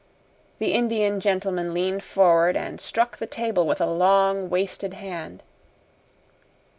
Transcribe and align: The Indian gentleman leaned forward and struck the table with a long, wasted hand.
The 0.57 0.73
Indian 0.73 1.19
gentleman 1.19 1.75
leaned 1.75 2.03
forward 2.03 2.57
and 2.57 2.81
struck 2.81 3.17
the 3.17 3.27
table 3.27 3.67
with 3.67 3.79
a 3.79 3.85
long, 3.85 4.49
wasted 4.49 4.95
hand. 4.95 5.43